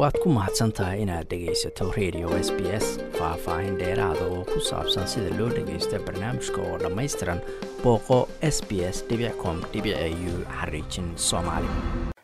[0.00, 2.86] waad ku mahadsan tahay inaad dhegaysato radio s b s
[3.18, 7.40] faah-faahin dheeraada oo ku saabsan sida loo dhagaysto barnaamijka oo dhammaystiran
[7.82, 8.18] booqo
[8.54, 8.98] s b s
[9.42, 11.68] com u xariijin soomaali.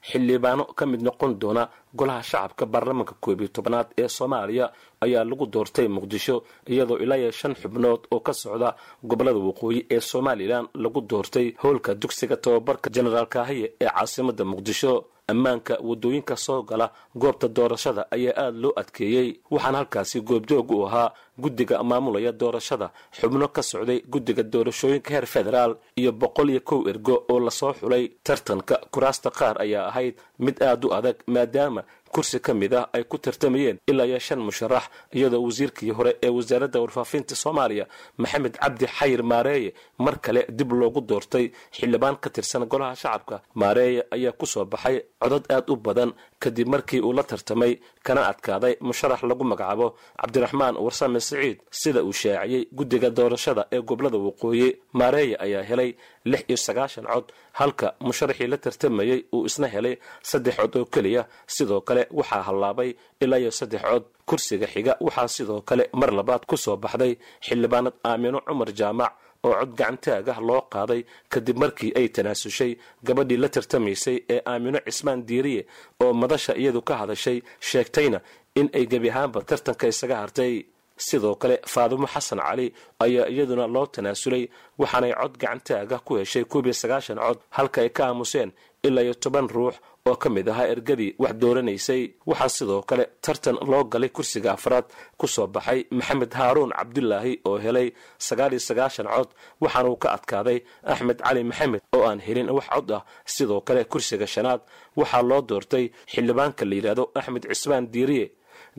[0.09, 1.63] Xildhibaano ka mid noqon doona
[1.99, 4.67] golaha shacabka baarlamaanka koob iyo tobanaad ee soomaaliya
[5.05, 6.37] ayaa lagu doortay muqdisho
[6.73, 8.69] iyadoo ilaa iyo shan xubnood oo ka socda
[9.09, 14.93] gobollada waqooyi ee somalilan lagu doortay howlka dugsiga tababarka jenaraal kaahiye ee caasimada muqdisho
[15.29, 19.41] ammaanka waddooyinka soo gala goobta doorashada ayaa aada loo adkeeyey.
[19.51, 22.91] Waxaana halkaasi goobjoog u ahaa guddiga maamulaya doorashada.
[23.21, 27.73] Xubno ka socday guddiga doorashooyinka heer federaal iyo boqol iyo kow ergo oo la soo
[27.73, 28.09] xulay.
[28.23, 31.83] Tartanka kuraasta qaar ayaa ahayd mid aada u adag maadaama
[32.15, 36.29] kursi ka mid ah ay ku tartamayeen ilaa iyo shan musharax iyadoo wasiirkii hore ee
[36.37, 37.87] wasaaradda warfaafinta soomaaliya
[38.19, 43.37] maxamed cabdi xayir maareeye mar kale dib loogu doortay xildhibaan ka tirsan golaha shacabka.
[43.55, 46.11] Maareeye ayaa ku soo baxay codad aad u badan
[46.43, 47.73] kadib markii uu la tartamay
[48.07, 49.87] kana adkaaday musharax lagu magacaabo
[50.21, 54.69] cabdiraxmaan warsame siciid sida uu shaaciyey guddiga doorashada ee gobollada waqooyi
[55.01, 55.91] maareeye ayaa helay
[56.31, 57.27] lix iyo sagaashan cod
[57.61, 59.95] halka musharaxii la tartamayey uu isna helay
[60.31, 61.23] saddex cod oo keliya.
[61.55, 62.91] Sidoo kale waxaa hallaabay
[63.25, 64.05] ilaa iyo saddex cod.
[64.29, 67.13] Kursiga xiga waxaa sidoo kale mar labaad ku soo baxday.
[67.47, 69.13] Xildhibaanad aamino cumar jaamac
[69.47, 71.01] oo cod gacantaag loo qaaday
[71.33, 72.73] kadib markii ay tanaasushay
[73.07, 75.63] gabadhii la tartamaysay ee aamino cismaan diiriye
[76.05, 78.19] oo madasha iyadu ka hadashay sheegtayna
[78.61, 80.53] in ay gebi ahaanba tartanka isaga hartay
[80.97, 82.67] sidoo kale faadumo xasan cali
[83.05, 84.45] ayaa iyaduna loo tanaasulay
[84.79, 88.51] waxaanay cod gacantaaga ku heshay koob iyo sagaashan cod halka ay ka aamuseen
[88.87, 89.75] ilaa iyo toban ruux
[90.09, 92.03] oo ka mid ahaa ergadii wax dooranaysay.
[92.27, 94.85] Waxaa sidoo kale tartan loo galay kursiga afraad
[95.19, 97.89] ku soo baxay maxamed haaruun cabdulaahi oo helay
[98.19, 99.29] sagaal iyo sagaashan cod.
[99.61, 100.59] Waxaana uu ka adkaaday
[100.93, 103.03] axmed cali maxamed oo aan helin wax cod ah.
[103.35, 104.61] Sidoo kale kursiga shanaad
[104.97, 108.27] waxaa loo doortay xildhibaanka la yidhaahdo axmed cismaan diiriye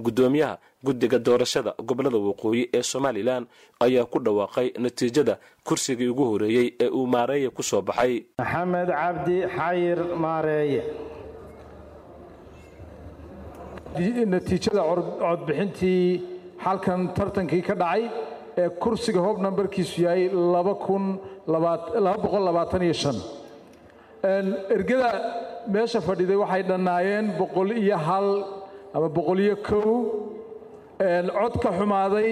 [0.03, 0.55] guddoomiyaha
[0.87, 3.43] guddiga doorashada gobollada waqooyi ee somalilan
[3.85, 5.35] ayaa ku dhawaaqay natiijada
[5.67, 8.13] kursigii ugu horeeyey ee uu maareeye ku soo baxay.
[8.41, 10.81] Maxamed cabdi xayir maareeye.
[14.33, 14.81] Natiijada
[15.21, 16.21] codbixintii
[16.65, 18.03] halkan tartankii ka dhacay
[18.61, 20.23] ee kursiga hoob nambarkiisu yahay
[24.75, 25.09] ergada
[25.73, 28.27] meesha fadhiday waxay dhannaayeen boqol iyo hal
[28.95, 29.89] ama boqoliyo kow
[30.97, 32.31] cod ka xumaaday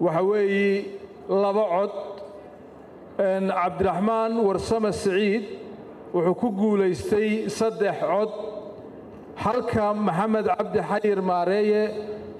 [0.00, 0.84] waxa weeye
[1.28, 1.92] laba cod.
[3.18, 5.44] Cabdiraxmaan warsame siciid
[6.14, 8.30] wuxuu ku guulaystay saddex cod.
[9.36, 11.82] Halka maxamed cabdi xayir maareeye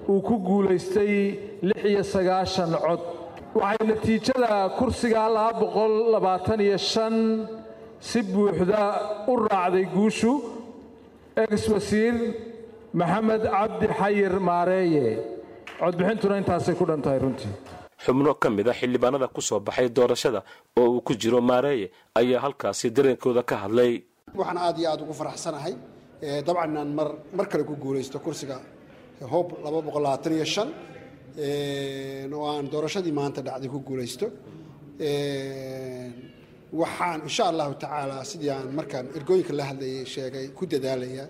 [0.09, 1.13] uu ku guulaystay
[1.61, 3.01] lix iyo sagaashan cod.
[3.55, 7.47] Waxay natiijada kursiga laba boqol labaatan iyo shan
[7.99, 8.83] si buuxda
[9.27, 10.33] u raacday guushu.
[11.37, 12.15] Ex wasiir
[12.93, 15.34] maxamed cabdi xayir maareeye
[15.79, 17.51] codbixintuna intaasay ku dhan tahay runtii.
[18.03, 20.41] Xubno ka mid a xildhibaanada ku soo baxay doorashada
[20.77, 21.87] oo uu ku jiro maareeye
[22.19, 24.03] ayaa halkaasi dareenkooda ka hadlay.
[24.39, 25.73] Waxaan aad iyo aad ugu faraxsanahay
[26.45, 28.57] dabcan inaan mar mar kale ku guulaysto kursiga
[29.31, 30.69] hoob laba boqol labaatan iyo shan
[32.35, 34.25] oo aan doorashadii maanta dhacday ku guulaysto.
[36.81, 41.25] Waxaan insha allahu tacaala sidii aan markaan ergooyinka la hadlayay sheegay ku dadaalaya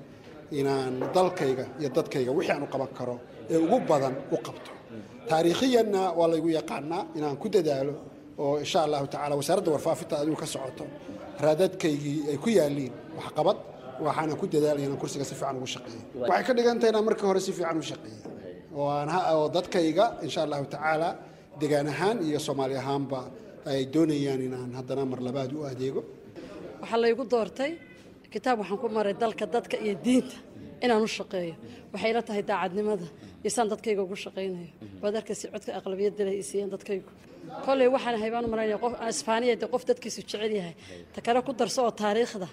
[0.59, 3.15] inaan dalkayga iyo dadkayga wixii aan u qaban karo
[3.53, 4.71] ee ugu badan u qabto.
[5.29, 7.93] Taariikhiyanna waa laygu yaqaanaa inaan ku dadaalo
[8.43, 10.83] oo insha allahu tacala wasaaradda warfaafinta adigu ka socoto.
[11.45, 13.57] Raadadkaygii ay ku yaaliin waxqabad
[14.05, 17.39] waxaana ku dadaalaya inaan kursiga si fiican ugu shaqeeyo waxay ka dhigantahay inaan markii hore
[17.47, 18.21] si fiican u shaqeeyey
[18.75, 21.09] oo dadkayga insha allahu tacaala
[21.61, 23.19] degaan ahaan iyo soomaali ahaanba
[23.71, 26.01] ay doonayaan inaan haddana mar labaad u adeego.
[26.81, 27.71] Waxaa laygu doortay
[28.33, 30.35] kitaab waxaan ku maray dalka dadka iyo diinta
[30.83, 31.53] inaan u shaqeeyo.
[31.93, 33.07] Waxay la tahay daacadnimada
[33.45, 34.69] iyo saan dadkayga ugu shaqaynayo.
[35.01, 37.09] Waad arkaysa codka aqlabiyadda leh isiiyeen dadkaygu.
[37.65, 40.75] Kolley waxaan haybaan u malaynaya qof isbaaniya dee qof dadkiisu jecel yahay.
[41.13, 42.47] Ta kale ku darso oo taariikhda.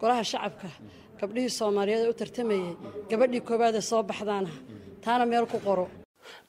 [0.00, 0.68] Golaha shacabka
[1.20, 2.72] gabdhihii soomaaliyeed ee u tartamayey
[3.10, 4.52] gabadhii koowaad ee soo baxdaana.
[5.04, 5.86] Taana meel ku qoro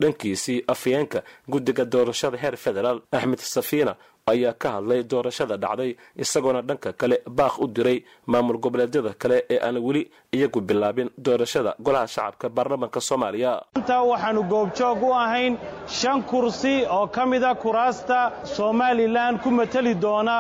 [0.02, 1.20] dhankiisii afyeenka
[1.54, 3.94] guddiga doorashada heer federaal axmed safiina
[4.34, 5.92] ayaa ka hadlay doorashada dhacday
[6.24, 7.98] isagoona dhanka kale baaq u diray
[8.32, 10.04] maamul goboleedyada kale ee aan weli
[10.38, 13.52] iyagu bilaabin doorashada golaha shacabka baarlamaanka soomaaliya.
[13.80, 15.54] Inta waxaannu goobjoog u ahayn
[16.00, 18.20] shan kursi oo ka mida kuraasta
[18.58, 20.38] somalilan ku mateli doona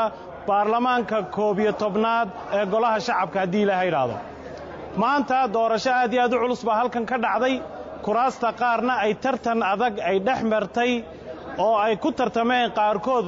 [0.47, 2.27] baarlamaanka koob iyo tobnaad
[2.57, 4.15] ee golaha shacabka haddii ilaaha idhaahdo
[5.01, 7.55] maanta doorasho aad iyo aad u culus baa halkan ka dhacday
[8.05, 10.91] kuraasta qaarna ay tartan adag ay dhex martay
[11.65, 13.27] oo ay ku tartameen qaarkood.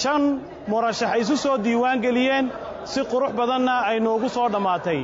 [0.00, 0.22] Shan
[0.70, 2.46] murashax isu soo diiwaan geliyeen
[2.92, 5.00] si qurux badanna ay noogu soo dhammaatay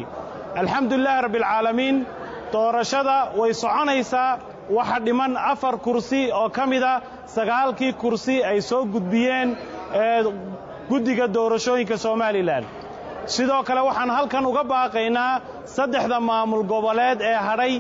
[0.60, 1.96] alxamdulilaahi rabbialcaalamiin
[2.52, 4.32] doorashada way soconaysaa.
[4.76, 6.92] Waxa dhiman afar kursi oo ka mida
[7.34, 9.48] sagaalkii kursi ay soo gudbiyeen
[10.90, 12.64] guddiga doorashooyinka somalilan
[13.34, 15.40] sidoo kale waxaan halkan uga baaqaynaa
[15.76, 17.72] saddexda maamul goboleed ee hadhay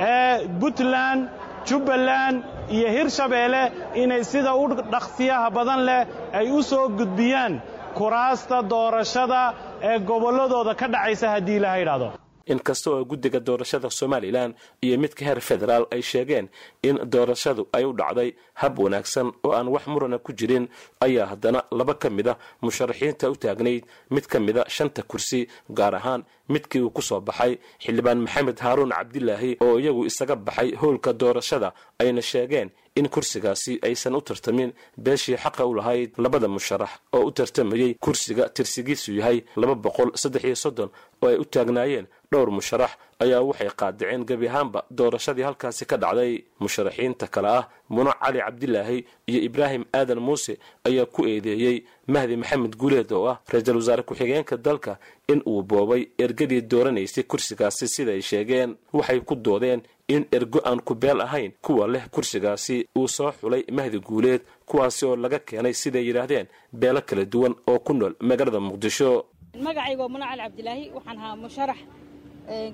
[0.00, 1.28] ee puntland
[1.68, 2.42] jubbaland
[2.76, 3.62] iyo hirshabeelle
[4.02, 6.02] inay sida u dhaqsiyaha badan leh
[6.38, 7.54] ay u soo gudbiyaan
[7.98, 9.42] kuraasta doorashada
[9.82, 12.08] ee gobolladooda ka dhacaysa haddii ilaha idhaahdo
[12.52, 14.50] inkasta oo guddiga doorashada somalilan
[14.84, 16.46] iyo midka heer federaal ay sheegeen
[16.88, 18.30] in doorashadu ay u dhacday
[18.60, 20.68] hab wanaagsan oo aan wax murana ku jirin
[21.06, 25.40] ayaa haddana laba ka mid a musharaxiinta u taagnayd mid ka mida shanta kursi
[25.78, 27.52] gaar ahaan midkii uu ku soo baxay
[27.84, 31.68] xildhibaan maxamed haaruun cabdilaahi oo iyagu isaga baxay howlka doorashada
[31.98, 32.68] ayna sheegeen
[32.98, 34.70] in kursigaasi aysan u tartamin
[35.04, 40.44] beeshii xaqa u lahayd labada musharax oo u tartamayey kursiga tirsigiisu yahay laba boqol saddex
[40.44, 40.90] iyo soddon
[41.22, 42.90] oo ay u taagnaayeen dhowr musharax
[43.20, 46.44] ayaa waxay qaadaceen gebi ahaanba doorashadii halkaasi ka dhacday.
[46.60, 50.58] Musharaxiinta kale ah muno cali cabdilaahi iyo ibraahim aadan muuse
[50.88, 56.08] ayaa ku eedeeyey mahdi maxamed guuleed oo ah ra'iisul wasaare ku-xigeenka dalka in uu boobay
[56.18, 58.76] ergadii dooranaysay kursigaasi sidaay sheegeen.
[58.92, 63.62] Waxay ku doodeen in ergo aan ku beel ahayn kuwa leh kursigaasi uu soo xulay
[63.72, 68.60] mahdi guuleed kuwaasi oo laga keenay siday yidhaahdeen beelo kala duwan oo ku nool magaalada
[68.60, 69.24] muqdisho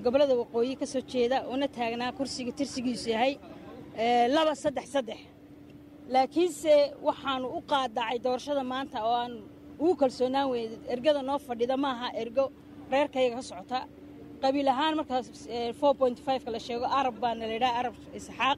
[0.03, 3.33] gobollada waqooyi ka soo jeeda una taagnaa kursiga tirsigiisu yahay
[4.35, 5.19] laba saddex saddex.
[6.13, 6.73] Laakiinse
[7.07, 9.33] waxaanu u qaadacay doorashada maanta oo aan
[9.79, 12.45] ugu kalsoonaan weyne ergada noo fadhida maaha ergo
[12.91, 13.79] reerkayga ka socota.
[14.41, 15.25] Qabiil ahaan markaas
[16.53, 18.57] la sheego arab baana la yidhaha arab isxaaq.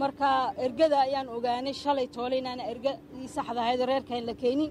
[0.00, 0.28] Marka
[0.66, 4.70] ergada ayaan ogaanay shalay toole inaana ergadii saxda ahaydoo reerkaan la keenin.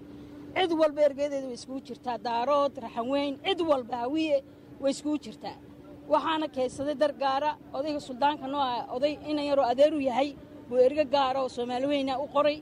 [0.55, 4.37] Cid walba ergadeeda way iskugu jirtaa daarood raxanweyn cid walba hawiye
[4.83, 5.56] way iskugu jirtaa
[6.13, 10.30] waxaana keensaday dar gaara odayga suldaanka noo ah oday inan yaroo adeeru yahay
[10.69, 12.57] buu ergo gaara oo soomaali weyna u qoray.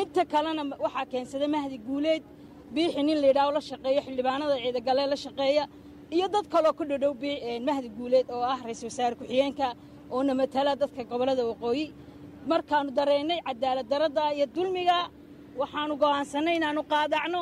[0.00, 2.22] Inta kalena waxaa keensaday mahdi guuleed
[2.74, 5.64] biixi nin layidhaho la shaqeeyo xildhibaanada ciidagalee la shaqeeya
[6.16, 7.12] iyo dad kaloo ku dhodhow
[7.68, 9.66] mahdi guuleed oo ah ra'iisul wasaare ku-xigeenka
[10.16, 11.84] oona matala dadka gobollada waqooyi
[12.50, 14.98] markaannu dareennay cadaalad darradda iyo dulmiga
[15.60, 17.40] waxaannu go'aansannay inaannu qaadacno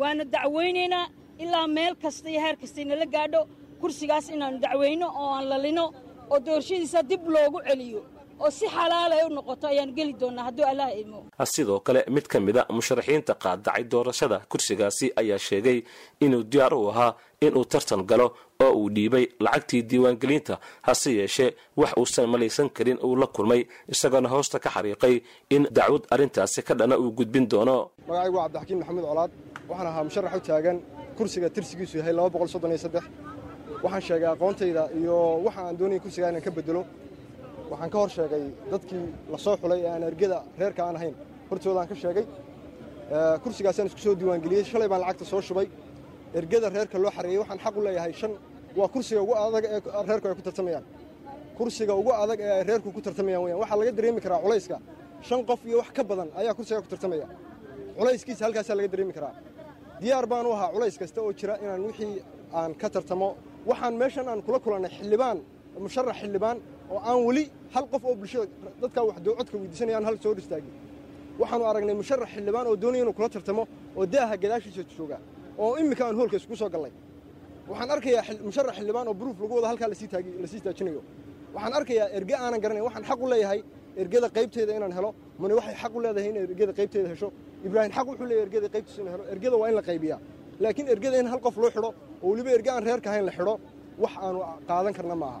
[0.00, 1.06] waana dacwaynaynaa
[1.42, 3.40] ilaa meel kasta iyo heer kasta inala gaadho
[3.84, 5.84] kursigaas inaannu dacwayno oo aan lalino
[6.32, 8.00] oo doorashadiisa dib loogu celiyo
[8.44, 11.18] oo si xalaala ay u noqoto ayaannu geli doonnaa hadduu allah idmo
[11.54, 15.78] sidoo kale mid ka mid a musharaxiinta qaadacay doorashada kursigaasi ayaa sheegay
[16.24, 17.10] inuu diyaar u ahaa
[17.46, 18.26] inuu tartan galo
[18.64, 20.54] oo uu dhiibay lacagtii diiwaangelinta
[20.88, 21.50] hase yeeshee
[21.80, 23.60] wax uusan malaysan karin uu la kulmay
[23.94, 25.14] isagoona hoosta ka xariiqay
[25.56, 27.76] in dacwad arrintaasi ka dhana uu gudbin doono.
[28.08, 29.30] Magacaygu waa cabdixakiin maxamuud colaad
[29.68, 30.76] waxaan ahaa musharax u taagan
[31.18, 32.14] kursiga tirsigiisu yahay
[33.84, 35.16] waxaan sheegay aqoontayda iyo
[35.46, 36.82] waxa aan doonaya kursigaa inaan ka bedelo.
[37.70, 38.42] Waxaan ka hor sheegay
[38.72, 41.14] dadkii la soo xulay ee aan ergada reerka aan ahayn.
[41.50, 42.24] Hortoodaan ka sheegay
[43.42, 44.64] kursigaasaan isku soo diiwaangeliyey.
[44.64, 45.66] Shalay baan lacagta soo shubay.
[46.38, 48.32] Ergada reerka loo xareeyey waxaan xaq u leeyahay shan.
[48.76, 50.84] Waa kursiga ugu adag ee reerku ay ku tartamayaan.
[51.58, 54.76] Kursiga ugu adag ee ay reerku ku tartamayaan weyaan waxaa laga dareemi karaa culayska.
[55.22, 57.26] Shan qof iyo wax ka badan ayaa kursigaa ku tartamaya.
[57.98, 59.34] Culayskiisa halkaasaa laga dareemi karaa.
[60.00, 62.22] Diyaar baan u ahaa culays kasta oo jira inaan wixii
[62.58, 63.28] aan ka tartamo
[63.68, 65.38] waxaan meeshan aan kula kulannay xildhibaan
[65.86, 66.56] musharax xildhibaan
[66.92, 67.44] oo aan weli
[67.74, 68.46] hal qof oo bulshada
[68.82, 70.74] dadkaa wax codka weydiisanaya aan hal soo hor istaagin.
[71.40, 73.62] Waxaanu aragnay musharax xildhibaan oo doonaya inuu kula tartamo
[73.98, 75.18] oo daaha gadaashiisa jooga
[75.62, 76.92] oo immika aan hoolka isku soo gallay.
[77.70, 80.08] Waxaan arkayaa musharax xildhibaan oo buruuf lagu wada halkaa la sii
[80.58, 81.00] istaajinayo
[81.54, 83.60] waxaan arkayaa erge aanan garanayn waxaan xaq u leeyahay
[84.02, 87.28] ergada qaybteeda inaan helo mani waxay xaq u leedahay in ergada qaybteeda hesho.
[87.66, 90.18] Ibraahim xaq wuxuu leeyahay ergada qaybtiisa inuu helo ergada waa in la qaybiyaa
[90.62, 91.90] laakiin ergada in hal qof loo xidho
[92.22, 93.54] oo weliba erge aan reerka ahayn la xidho
[94.02, 95.40] wax aanu qaadan karna ma aha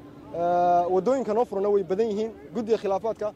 [0.94, 2.30] waddooyinka noo furana way badan yihiin.
[2.54, 3.28] Guddiga khilaafaadka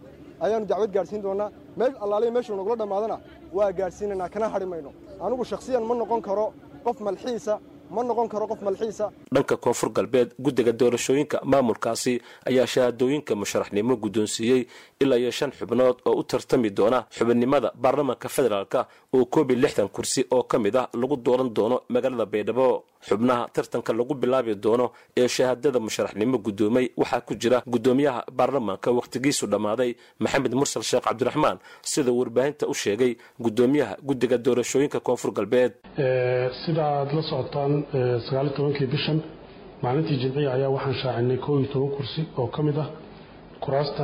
[0.45, 3.17] ayaannu dacwad gaadhsiin doonnaa meel allaaliya meeshuu nagula dhammaadana
[3.57, 4.91] waa gaadhsiinaynaa kana hadhi mayno
[5.27, 6.47] anugu shakhsiyan ma noqon karo
[6.87, 7.55] qof malxiisa
[7.91, 9.11] ma noqon karo qof malxiisa.
[9.35, 12.15] Dhanka koonfur galbeed guddiga doorashooyinka maamulkaasi
[12.49, 14.67] ayaa shahaadooyinka musharaxnimo guddoonsiiyey
[15.01, 19.89] ilaa iyo shan xubnood oo u tartami doona xubinnimada baarlamaanka federaalka oo koob iyo lixdan
[19.89, 24.87] kursi oo ka mid ah lagu dooran doono magaalada baydhabo xubnaha tartanka lagu bilaabi doono
[25.17, 31.59] ee shahaadada musharaxnimo guddoomay waxaa ku jira guddoomiyaha baarlamaanka wakhtigiisu dhammaaday maxamed mursal sheekh cabdiraxmaan
[31.93, 33.13] sida warbaahinta u sheegay
[33.45, 35.73] guddoomiyaha guddiga doorashooyinka koonfur galbeed.
[36.65, 37.73] Sida aad la socotaan
[38.27, 39.19] sagaaliy tobankii bishan
[39.83, 42.89] maalintii jimciya ayaa waxaan shaacinay koob iyo toban kursi oo ka mid ah
[43.65, 44.03] kuraasta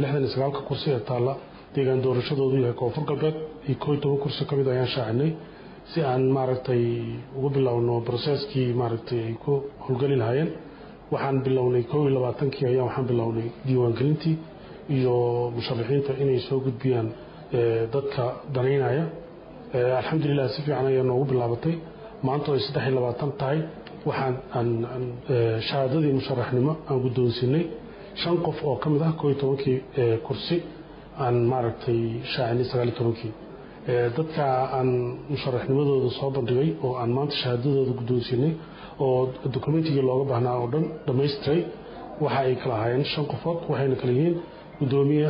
[0.00, 1.32] lixdan iyo sagaalka kursi ee taalla
[1.74, 3.36] deegaan doorashadoodu yahay koonfur galbeed
[3.68, 5.30] iyo koob iyo toban kursi ka mid ayaan shaacinay
[5.90, 6.82] si aan maaragtay
[7.36, 9.52] ugu bilowno broseskii maaragtay ay ku
[9.84, 10.50] howlgeli lahaayeen
[11.12, 14.34] waxaan bilownay iyo labaatankii ayaa waxaan bilownay diiwaangelintii
[14.96, 15.14] iyo
[15.56, 17.08] musharaxiinta inay soo gudbiyaan
[17.94, 19.04] dadka danaynaya.
[20.00, 21.74] Alxamdulilah si fiican ayaa noogu bilaabatay.
[22.26, 23.58] Maanta ay saddex iyo labaatan tahay.
[24.08, 24.34] Waxaan
[25.68, 27.64] shahaadadii musharaxnimo aan guddoonsinay
[28.20, 29.78] shan qof oo ka mid ah koo iyo tobankii
[30.26, 30.56] kursi
[31.24, 32.00] aan maaragtay
[32.32, 33.32] shaacinay sagaal iyo tobankii
[34.16, 34.44] dadka
[34.76, 34.88] aan
[35.32, 38.52] musharaxnimadooda soo bandhigay oo aan maanta shahaadadooda guddoonsinay
[39.04, 39.20] oo
[39.54, 41.60] dokumentigii looga baahnaa oo dhan dhammaystiray
[42.24, 44.36] waxa ay kala ahaayeen shan qofood waxayna kala yihiin
[44.80, 45.28] guddoomiye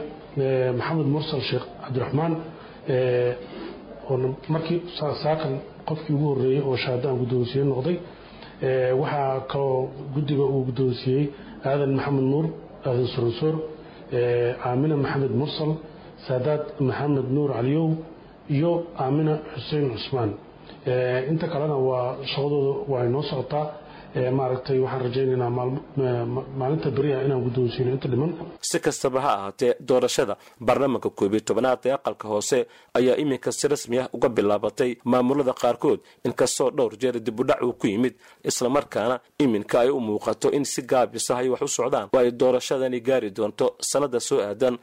[0.78, 2.32] maxamed mursal sheekh cabdiraxmaan
[4.54, 4.78] markii
[5.22, 5.54] saakan
[5.88, 7.96] qofkii ugu horreeyey oo shahaado aan guddoonsiye noqday
[9.00, 9.78] waxaa kaloo
[10.14, 11.24] guddiga uu guddoonsiiyey
[11.70, 12.46] aadan maxamed nuur
[12.88, 13.54] aadan soronsoor
[14.68, 15.70] aamina maxamed mursal
[16.26, 17.86] saadaad maxamed nuur caliyow
[18.56, 20.30] iyo aamina xuseen cusmaan.
[21.30, 23.66] Inta kalena waa shaqadooda waa inoo socotaa
[24.38, 25.50] maaragtay waxaan rajaynaynaa
[26.58, 28.30] maalinta beriha inaan guddoonsiino inta dhiman.
[28.70, 30.34] Si kastaba ha ahaatee doorashada
[30.66, 32.58] baarlamaanka koob iyo tobanaad ee aqalka hoose
[32.98, 37.86] ayaa iminka si rasmi ah uga bilaabatay maamulada qaarkood inkastoo dhowr jeer dibudhac uu ku
[37.86, 38.14] yimid
[38.44, 42.08] islamarkaana iminka ay u muuqato in si gaabisa ay wax u socdaan.
[42.14, 44.74] Oo ay doorashadani gaari doonto sannada soo aadan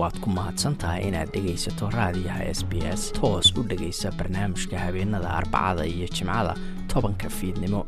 [0.00, 3.12] waad ku mahadsantahay inaad dhegaysato raadiyaha s b s.
[3.12, 6.54] Toos u dhegaysa barnaamijka habeenada arbacada iyo jimcada
[6.88, 7.86] tobanka fiidnimo.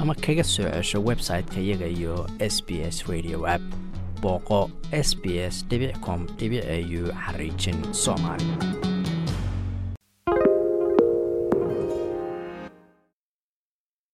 [0.00, 3.62] Ama kaga soo cesho website-ka iyaga iyo s b s radio app.
[4.22, 5.64] Booqo s b s
[6.04, 8.44] com au xariijin soomaali